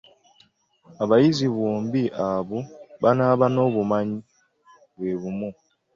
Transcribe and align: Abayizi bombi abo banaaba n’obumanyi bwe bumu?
Abayizi 1.03 1.45
bombi 1.55 2.01
abo 2.31 2.59
banaaba 3.01 3.45
n’obumanyi 3.53 4.19
bwe 4.95 5.11
bumu? 5.21 5.49